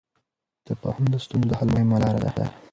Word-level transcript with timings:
تفاهم 0.67 1.03
د 1.11 1.15
ستونزو 1.25 1.49
د 1.49 1.53
حل 1.59 1.67
مهمه 1.73 1.97
لار 2.03 2.15
ده. 2.37 2.45